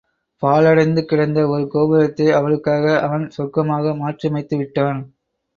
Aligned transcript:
பாழடைந்து 0.43 1.01
கிடந்த 1.05 1.39
ஒரு 1.47 1.67
கோபுரத்தை 1.67 2.27
அவளுக்காக 2.31 2.99
அவன் 3.01 3.25
சொர்க்கமாக 3.37 3.93
மாற்றியமைத்து 4.01 4.57
விட்டான். 4.57 5.01